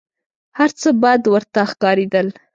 [0.57, 2.27] هر څه بد ورته ښکارېدل.